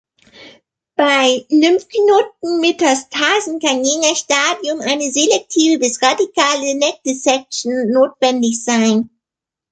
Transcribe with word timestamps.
Bei 0.95 1.45
Lymphknotenmetastasen 1.49 3.59
kann 3.59 3.83
je 3.85 3.99
nach 3.99 4.15
Stadium 4.15 4.79
eine 4.81 5.11
selektive 5.11 5.77
bis 5.77 6.01
radikale 6.01 6.73
Neck-Dissection 6.73 7.91
notwendig 7.91 8.63
sein. 8.63 9.11